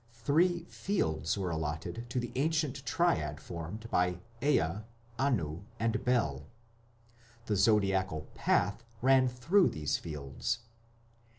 [0.15, 4.79] Three "fields" were allotted to the ancient triad formed by Ea,
[5.19, 6.47] Anu, and Bel.
[7.45, 10.61] The zodiacal "path" ran through these "fields".